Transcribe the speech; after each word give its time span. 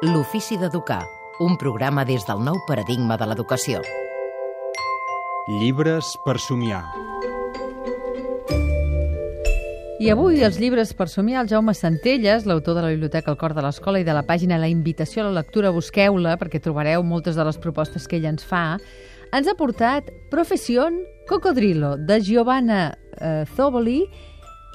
L'ofici 0.00 0.54
d'educar, 0.54 1.08
un 1.40 1.56
programa 1.58 2.04
des 2.06 2.22
del 2.22 2.38
nou 2.46 2.60
paradigma 2.68 3.16
de 3.18 3.26
l'educació. 3.26 3.80
Llibres 5.50 6.12
per 6.22 6.36
somiar. 6.38 6.84
I 9.98 10.12
avui 10.14 10.44
els 10.46 10.60
llibres 10.62 10.92
per 10.94 11.08
somiar, 11.10 11.42
el 11.42 11.50
Jaume 11.50 11.74
Centelles, 11.74 12.46
l'autor 12.46 12.78
de 12.78 12.86
la 12.86 12.92
Biblioteca 12.94 13.34
El 13.34 13.40
Cor 13.40 13.56
de 13.58 13.66
l'Escola 13.66 13.98
i 13.98 14.06
de 14.06 14.14
la 14.14 14.22
pàgina 14.22 14.60
La 14.62 14.70
invitació 14.70 15.24
a 15.24 15.32
la 15.32 15.40
lectura, 15.40 15.74
busqueu-la 15.74 16.36
perquè 16.38 16.62
trobareu 16.62 17.02
moltes 17.02 17.34
de 17.34 17.50
les 17.50 17.58
propostes 17.58 18.06
que 18.06 18.22
ell 18.22 18.30
ens 18.30 18.46
fa, 18.46 18.78
ens 19.34 19.50
ha 19.50 19.58
portat 19.58 20.14
Profession 20.30 21.02
Cocodrilo, 21.26 21.96
de 21.98 22.22
Giovanna 22.22 22.94
eh, 23.18 23.42
Zoboli 23.56 24.04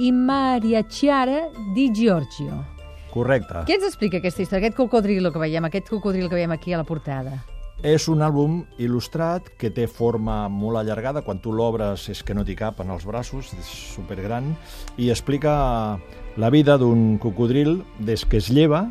i 0.04 0.12
Maria 0.12 0.84
Chiara 0.84 1.48
Di 1.72 1.94
Giorgio. 1.96 2.73
Correcte. 3.14 3.64
Què 3.70 3.76
ens 3.78 3.86
explica 3.86 4.18
aquesta 4.18 4.42
història, 4.42 4.66
aquest 4.68 4.78
cocodrilo 4.80 5.30
que 5.32 5.42
veiem, 5.44 5.66
aquest 5.70 5.90
cocodril 5.94 6.30
que 6.32 6.40
veiem 6.40 6.52
aquí 6.56 6.74
a 6.74 6.80
la 6.82 6.88
portada? 6.88 7.44
És 7.84 8.08
un 8.08 8.22
àlbum 8.24 8.62
il·lustrat 8.80 9.50
que 9.60 9.70
té 9.74 9.88
forma 9.92 10.48
molt 10.50 10.78
allargada. 10.80 11.22
Quan 11.26 11.42
tu 11.44 11.52
l'obres 11.52 12.08
és 12.10 12.22
que 12.24 12.34
no 12.34 12.46
t'hi 12.48 12.56
cap 12.56 12.80
en 12.82 12.90
els 12.96 13.04
braços, 13.06 13.50
és 13.60 13.72
supergran, 13.96 14.54
i 14.98 15.10
explica 15.12 16.00
la 16.38 16.50
vida 16.54 16.78
d'un 16.82 17.18
cocodril 17.22 17.82
des 18.00 18.24
que 18.26 18.38
es 18.40 18.48
lleva 18.50 18.86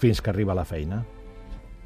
fins 0.00 0.20
que 0.22 0.30
arriba 0.32 0.52
a 0.54 0.56
la 0.62 0.64
feina. 0.64 1.04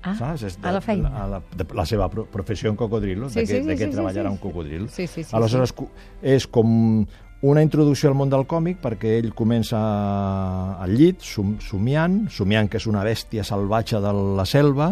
Ah, 0.03 0.15
Saps? 0.17 0.43
És 0.49 0.55
a 0.63 0.71
la 0.73 0.81
feina. 0.81 1.11
La, 1.13 1.27
la, 1.29 1.41
de, 1.57 1.67
la 1.77 1.85
seva 1.85 2.07
pro- 2.09 2.25
professió 2.31 2.71
en 2.71 2.77
cocodrilo, 2.77 3.29
Sí, 3.29 3.41
de, 3.43 3.47
sí, 3.47 3.53
què, 3.53 3.59
sí, 3.61 3.69
de 3.69 3.75
què 3.75 3.85
sí, 3.85 3.91
sí, 3.91 3.97
treballarà 3.99 4.31
sí. 4.31 4.33
un 4.33 4.39
cocodril. 4.41 4.87
Sí, 4.89 5.07
sí, 5.07 5.25
sí, 5.25 5.37
Aleshores, 5.37 5.75
cu- 5.77 5.91
és 6.23 6.47
com 6.47 7.05
una 7.43 7.63
introducció 7.65 8.11
al 8.11 8.17
món 8.19 8.29
del 8.29 8.45
còmic 8.45 8.83
perquè 8.83 9.15
ell 9.19 9.31
comença 9.33 9.79
al 10.83 10.93
llit, 10.93 11.23
som, 11.25 11.55
somiant, 11.65 12.27
somiant 12.33 12.69
que 12.69 12.77
és 12.77 12.87
una 12.91 13.05
bèstia 13.07 13.45
salvatge 13.49 14.01
de 14.05 14.13
la 14.37 14.45
selva, 14.45 14.91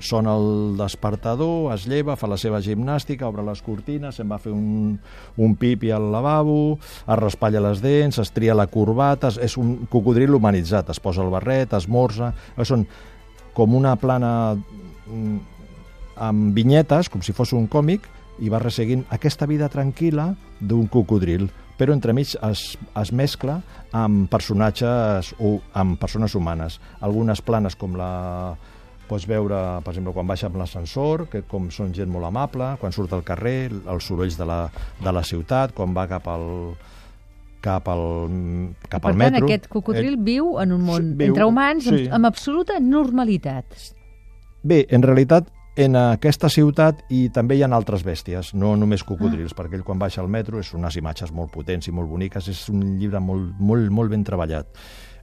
sona 0.00 0.32
el 0.32 0.78
despertador, 0.78 1.74
es 1.74 1.84
lleva, 1.84 2.14
fa 2.16 2.24
la 2.30 2.38
seva 2.40 2.62
gimnàstica, 2.64 3.28
obre 3.28 3.44
les 3.44 3.60
cortines, 3.60 4.16
se'n 4.16 4.30
va 4.32 4.38
fer 4.40 4.48
un, 4.54 4.94
un 5.36 5.56
pipi 5.60 5.90
al 5.92 6.06
lavabo, 6.14 6.78
es 6.80 7.18
raspalla 7.20 7.60
les 7.66 7.82
dents, 7.84 8.16
es 8.22 8.32
tria 8.32 8.56
la 8.56 8.64
corbata, 8.72 9.28
és- 9.28 9.36
és 9.50 9.58
un 9.60 9.84
cocodril 9.92 10.32
humanitzat, 10.38 10.88
es 10.88 11.00
posa 11.04 11.20
el 11.22 11.28
barret, 11.28 11.76
esmorza... 11.76 12.32
Són 12.64 12.86
com 13.52 13.74
una 13.74 13.92
plana 14.00 14.54
mm, 14.56 15.38
amb 16.16 16.54
vinyetes, 16.56 17.10
com 17.12 17.20
si 17.20 17.34
fos 17.36 17.52
un 17.52 17.66
còmic, 17.68 18.06
i 18.40 18.48
va 18.48 18.60
resseguint 18.62 19.02
aquesta 19.12 19.44
vida 19.44 19.68
tranquil·la 19.68 20.30
d'un 20.60 20.86
cocodril, 20.88 21.50
però 21.80 21.96
entremig 21.96 22.34
es, 22.44 22.64
es 22.76 23.12
mescla 23.16 23.62
amb 23.96 24.28
personatges 24.28 25.32
o 25.40 25.56
amb 25.72 25.96
persones 26.00 26.36
humanes. 26.36 26.76
Algunes 27.00 27.40
planes 27.40 27.78
com 27.80 27.96
la 27.96 28.12
pots 29.10 29.26
veure, 29.26 29.56
per 29.82 29.94
exemple, 29.94 30.12
quan 30.14 30.28
baixa 30.28 30.46
amb 30.46 30.60
l'ascensor, 30.60 31.24
que 31.32 31.42
com 31.48 31.66
són 31.74 31.94
gent 31.96 32.10
molt 32.12 32.28
amable, 32.28 32.74
quan 32.78 32.94
surt 32.94 33.16
al 33.16 33.24
carrer, 33.26 33.72
els 33.90 34.06
sorolls 34.06 34.36
de 34.38 34.46
la, 34.46 34.60
de 35.00 35.14
la 35.16 35.24
ciutat, 35.26 35.74
quan 35.74 35.96
va 35.96 36.06
cap 36.10 36.28
al 36.30 36.46
cap 37.60 37.88
al, 37.92 38.04
cap 38.88 39.02
per 39.02 39.10
al 39.10 39.18
tant, 39.18 39.20
metro. 39.20 39.48
aquest 39.48 39.66
cocodril 39.68 40.14
Eh, 40.14 40.22
viu 40.24 40.54
en 40.62 40.70
un 40.72 40.84
món 40.86 41.10
viu, 41.18 41.28
entre 41.28 41.44
humans 41.48 41.84
sí. 41.84 41.90
amb, 42.06 42.14
amb 42.16 42.30
absoluta 42.30 42.78
normalitat. 42.80 43.74
Bé, 44.62 44.86
en 44.88 45.04
realitat, 45.04 45.50
en 45.76 45.94
aquesta 45.96 46.48
ciutat 46.50 47.04
i 47.14 47.28
també 47.32 47.56
hi 47.56 47.62
ha 47.62 47.68
altres 47.72 48.02
bèsties, 48.04 48.54
no 48.54 48.74
només 48.76 49.04
cocodrils, 49.06 49.54
perquè 49.56 49.78
ell 49.78 49.84
quan 49.86 49.98
baixa 49.98 50.20
al 50.20 50.28
metro 50.28 50.58
és 50.60 50.72
unes 50.74 50.96
imatges 50.96 51.30
molt 51.32 51.52
potents 51.54 51.86
i 51.88 51.92
molt 51.94 52.08
boniques, 52.10 52.48
és 52.48 52.68
un 52.68 52.98
llibre 52.98 53.20
molt, 53.20 53.54
molt, 53.58 53.88
molt 53.90 54.10
ben 54.10 54.24
treballat. 54.24 54.66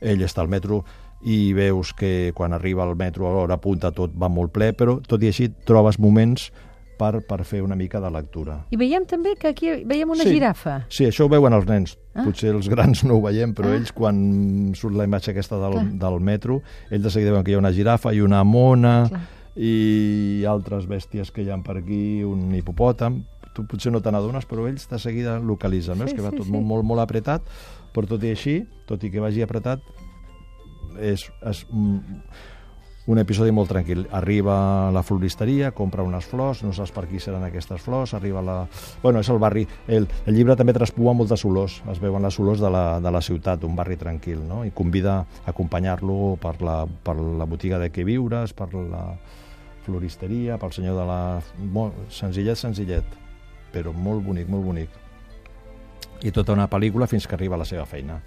Ell 0.02 0.22
està 0.23 0.42
al 0.42 0.48
metro 0.50 0.84
i 1.25 1.52
veus 1.53 1.94
que 1.98 2.31
quan 2.38 2.53
arriba 2.53 2.84
al 2.84 2.95
metro 2.95 3.28
a 3.28 3.34
l'hora 3.34 3.58
punta 3.58 3.92
tot 3.92 4.14
va 4.16 4.30
molt 4.30 4.52
ple, 4.53 4.72
però 4.74 5.00
tot 5.06 5.22
i 5.24 5.28
així 5.31 5.50
trobes 5.66 5.97
moments 6.00 6.52
per, 6.97 7.19
per 7.28 7.44
fer 7.46 7.62
una 7.62 7.75
mica 7.78 8.00
de 8.02 8.09
lectura. 8.09 8.59
I 8.74 8.78
veiem 8.78 9.03
també 9.06 9.35
que 9.38 9.50
aquí 9.50 9.84
veiem 9.85 10.09
una 10.09 10.24
Sí. 10.24 10.31
girafa. 10.34 10.85
Sí, 10.90 11.06
això 11.06 11.25
ho 11.25 11.29
veuen 11.29 11.53
els 11.53 11.66
nens. 11.68 11.97
Ah. 12.16 12.24
Potser 12.24 12.50
els 12.56 12.68
grans 12.69 13.03
no 13.03 13.16
ho 13.18 13.22
veiem, 13.22 13.53
però 13.53 13.69
Ah. 13.69 13.75
ells, 13.75 13.91
quan 13.91 14.72
surt 14.75 14.96
la 14.96 15.03
imatge 15.03 15.31
aquesta 15.31 15.58
del, 15.62 15.74
Clar. 15.74 15.85
del 16.00 16.19
metro, 16.19 16.62
ells 16.90 17.03
de 17.03 17.09
seguida 17.12 17.31
veuen 17.31 17.44
que 17.44 17.52
hi 17.52 17.53
ha 17.56 17.59
una 17.59 17.72
girafa 17.74 18.14
i 18.14 18.22
una 18.22 18.44
mona 18.44 19.06
Clar. 19.09 19.22
I 19.57 20.45
altres 20.47 20.85
bèsties 20.90 21.31
que 21.34 21.41
hi 21.44 21.50
ha 21.50 21.57
per 21.66 21.79
aquí, 21.81 22.23
un 22.23 22.53
hipopòtam. 22.56 23.23
Tu 23.57 23.66
potser 23.66 23.90
no 23.91 24.03
te 24.06 24.12
n'adones, 24.13 24.45
però 24.45 24.68
ells 24.69 24.85
de 24.90 25.00
seguida 25.01 25.40
localitzen. 25.41 25.97
Veus 25.97 26.12
Sí, 26.13 26.18
que 26.18 26.25
va 26.25 26.29
sí, 26.29 26.38
tot 26.38 26.45
sí. 26.45 26.53
molt, 26.53 26.66
molt, 26.69 26.85
molt 26.85 27.01
apretat, 27.01 27.47
però 27.96 28.06
tot 28.07 28.23
i 28.23 28.29
així, 28.35 28.59
tot 28.85 29.01
i 29.03 29.09
que 29.09 29.23
vagi 29.23 29.41
apretat, 29.41 29.81
és, 31.01 31.25
és 31.50 31.63
un, 33.07 33.19
episodi 33.19 33.53
molt 33.56 33.72
tranquil. 33.72 34.06
Arriba 34.12 34.57
a 34.88 34.91
la 34.95 35.03
floristeria, 35.03 35.72
compra 35.75 36.06
unes 36.06 36.28
flors, 36.28 36.62
no 36.63 36.73
saps 36.75 36.94
per 36.95 37.07
qui 37.09 37.22
seran 37.23 37.45
aquestes 37.47 37.81
flors, 37.81 38.13
arriba 38.13 38.44
a 38.44 38.45
la... 38.45 38.57
Bueno, 39.03 39.23
és 39.23 39.31
el 39.34 39.40
barri... 39.41 39.66
El, 39.88 40.07
el 40.28 40.38
llibre 40.38 40.57
també 40.59 40.75
traspua 40.75 41.16
moltes 41.17 41.46
olors, 41.47 41.79
es 41.91 42.03
veuen 42.03 42.23
les 42.23 42.40
olors 42.44 42.62
de 42.63 42.72
la, 42.73 42.85
de 43.03 43.13
la 43.13 43.23
ciutat, 43.23 43.63
un 43.63 43.75
barri 43.79 43.97
tranquil, 43.97 44.44
no? 44.47 44.63
I 44.67 44.75
convida 44.75 45.19
a 45.23 45.51
acompanyar-lo 45.53 46.35
per 46.44 46.57
la, 46.62 46.81
per 46.85 47.17
la 47.17 47.50
botiga 47.50 47.79
de 47.81 47.90
què 47.96 48.06
viures, 48.07 48.53
per 48.53 48.69
la 48.75 49.07
floristeria, 49.88 50.59
pel 50.59 50.75
senyor 50.75 51.00
de 51.00 51.07
la... 51.07 51.22
Molt, 51.73 51.97
senzillet, 52.13 52.59
senzillet, 52.59 53.17
però 53.72 53.96
molt 53.96 54.25
bonic, 54.25 54.51
molt 54.51 54.67
bonic. 54.67 55.03
I 56.25 56.34
tota 56.34 56.56
una 56.57 56.67
pel·lícula 56.69 57.07
fins 57.07 57.28
que 57.29 57.38
arriba 57.38 57.56
a 57.56 57.62
la 57.62 57.69
seva 57.69 57.85
feina. 57.85 58.19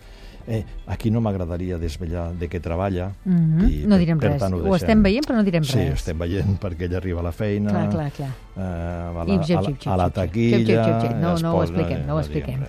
Eh, 0.47 0.65
aquí 0.87 1.11
no 1.11 1.21
m'agradaria 1.21 1.77
desvetllar 1.79 2.33
de 2.35 2.49
què 2.51 2.61
treballa. 2.61 3.13
Mhm. 3.25 3.69
i 3.69 3.77
No 3.85 3.91
per- 3.97 3.99
direm 3.99 4.19
per 4.19 4.31
res. 4.33 4.41
tant, 4.41 4.55
Ho 4.55 4.59
deixem. 4.63 4.75
estem 4.77 5.03
veient, 5.03 5.27
però 5.27 5.37
no 5.37 5.45
direm 5.45 5.65
Sí, 5.65 5.79
res. 5.79 5.93
estem 6.01 6.19
veient 6.19 6.59
perquè 6.61 6.83
ell 6.89 6.97
arriba 6.97 7.21
a 7.21 7.23
la 7.25 7.33
feina, 7.33 7.71
Clar, 7.71 7.89
clar, 7.91 8.11
clar. 8.13 8.31
Eh, 8.57 8.61
a 8.61 9.13
la, 9.13 9.21
a, 9.23 9.63
la, 9.63 9.93
a 9.93 9.97
la 9.97 10.11
taquilla... 10.11 11.15
No, 11.21 11.35
es 11.35 11.43
no 11.43 11.55
ho 11.57 11.63
expliquem, 11.63 12.07
no 12.07 12.15
ho 12.17 12.21
expliquem. 12.21 12.61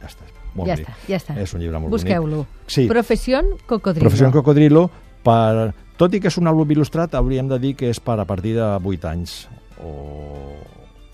Ja 0.00 0.06
està. 0.08 0.24
Molt 0.54 0.68
Ja 0.68 0.74
bonic. 0.76 0.88
està, 0.88 0.94
ja 1.08 1.16
està. 1.16 1.36
És 1.40 1.52
un 1.54 1.60
llibre 1.60 1.78
molt 1.80 1.90
Busqueu-lo. 1.90 2.46
Sí. 2.66 2.86
Profession 2.86 3.44
Cocodrilo. 3.66 4.04
Professió 4.04 4.26
en 4.26 4.32
cocodrilo, 4.32 4.90
per... 5.24 5.74
tot 5.96 6.14
i 6.14 6.20
que 6.20 6.28
és 6.28 6.36
un 6.38 6.46
àlbum 6.46 6.68
il·lustrat, 6.70 7.14
hauríem 7.14 7.48
de 7.48 7.58
dir 7.58 7.74
que 7.74 7.88
és 7.90 7.98
per 8.00 8.20
a 8.20 8.24
partir 8.24 8.54
de 8.54 8.62
8 8.82 9.04
anys 9.08 9.48
o, 9.82 10.54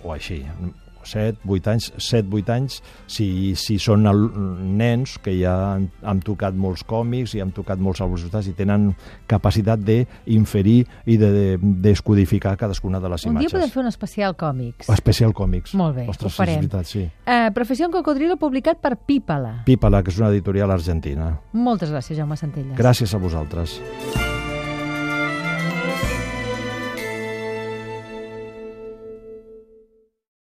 o 0.05 0.13
així. 0.13 0.45
7, 1.11 1.43
8 1.47 1.71
anys, 1.73 1.91
7, 1.99 2.29
8 2.41 2.55
anys, 2.55 2.79
si, 3.11 3.27
si 3.59 3.79
són 3.83 4.07
el, 4.11 4.23
nens 4.81 5.17
que 5.23 5.35
ja 5.39 5.55
han, 5.75 5.89
han 6.07 6.23
tocat 6.25 6.55
molts 6.57 6.85
còmics 6.89 7.35
i 7.37 7.43
han 7.45 7.53
tocat 7.57 7.81
molts 7.83 8.03
il·lustrats 8.05 8.49
i 8.51 8.55
tenen 8.59 8.91
capacitat 9.31 9.83
d'inferir 9.83 10.79
i 11.07 11.19
de, 11.21 11.31
de 11.35 11.45
descodificar 11.91 12.57
cadascuna 12.61 13.01
de 13.03 13.11
les 13.13 13.27
Un 13.27 13.35
dia 13.35 13.49
imatges. 13.49 13.57
podem 13.59 13.75
fer 13.75 13.83
un 13.85 13.91
especial 13.93 14.37
còmics. 14.39 14.89
Especial 14.95 15.35
còmics. 15.37 15.75
Molt 15.79 15.97
bé, 16.01 16.07
Ostres, 16.11 16.33
ho 16.33 16.43
farem. 16.43 16.63
Veritat, 16.63 16.91
sí. 16.91 17.05
Uh, 17.27 17.51
Profession 17.57 17.93
Cocodrilo 17.93 18.39
publicat 18.41 18.81
per 18.81 18.97
Pípala. 18.97 19.61
Pípala, 19.67 20.03
que 20.03 20.15
és 20.15 20.19
una 20.23 20.31
editorial 20.33 20.71
argentina. 20.71 21.33
Moltes 21.53 21.91
gràcies, 21.93 22.19
Jaume 22.19 22.39
Centelles. 22.41 22.77
Gràcies 22.79 23.15
a 23.15 23.23
vosaltres. 23.23 23.81